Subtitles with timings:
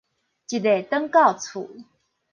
[0.03, 0.07] 一下轉
[1.11, 1.69] 到厝